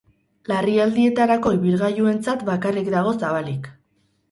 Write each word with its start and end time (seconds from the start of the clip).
Larrialdietarako 0.51 1.51
ibilgailuentzat 1.59 2.47
bakarrik 2.51 2.91
dago 2.99 3.15
zabalik. 3.23 3.73